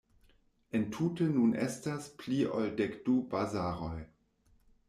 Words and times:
Entute 0.79 1.27
nun 1.35 1.53
estas 1.67 2.09
pli 2.23 2.39
ol 2.61 2.73
dekdu 2.81 3.19
bazaroj. 3.35 3.97